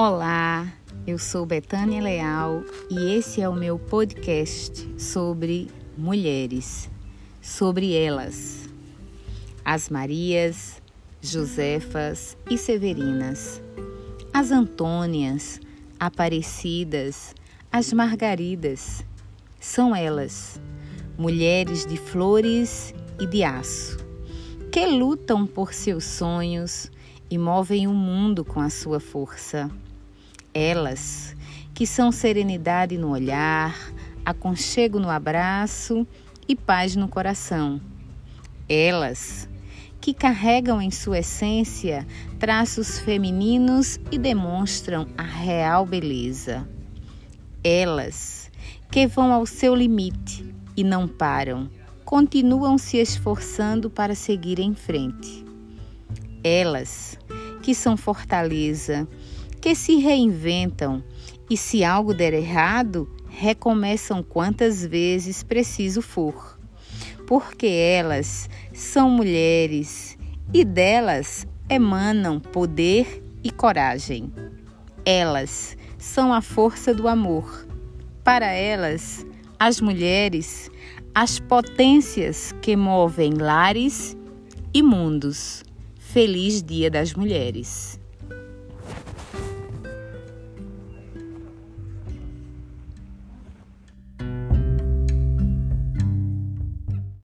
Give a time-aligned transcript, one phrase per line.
[0.00, 0.72] Olá,
[1.08, 6.88] eu sou Betânia Leal e esse é o meu podcast sobre mulheres,
[7.42, 8.68] sobre elas,
[9.64, 10.80] as Marias,
[11.20, 13.60] Josefas e Severinas,
[14.32, 15.60] as Antônias,
[15.98, 17.34] Aparecidas,
[17.72, 19.04] as Margaridas.
[19.58, 20.60] São elas,
[21.18, 23.98] mulheres de flores e de aço,
[24.70, 26.88] que lutam por seus sonhos
[27.28, 29.68] e movem o mundo com a sua força.
[30.60, 31.36] Elas,
[31.72, 33.78] que são serenidade no olhar,
[34.24, 36.04] aconchego no abraço
[36.48, 37.80] e paz no coração.
[38.68, 39.48] Elas,
[40.00, 42.04] que carregam em sua essência
[42.40, 46.68] traços femininos e demonstram a real beleza.
[47.62, 48.50] Elas,
[48.90, 50.44] que vão ao seu limite
[50.76, 51.70] e não param,
[52.04, 55.44] continuam se esforçando para seguir em frente.
[56.42, 57.16] Elas,
[57.62, 59.06] que são fortaleza,
[59.68, 61.04] que se reinventam
[61.50, 66.58] e, se algo der errado, recomeçam quantas vezes preciso for.
[67.26, 70.16] Porque elas são mulheres
[70.54, 74.32] e delas emanam poder e coragem.
[75.04, 77.68] Elas são a força do amor.
[78.24, 79.26] Para elas,
[79.60, 80.70] as mulheres,
[81.14, 84.16] as potências que movem lares
[84.72, 85.62] e mundos.
[85.98, 88.00] Feliz Dia das Mulheres!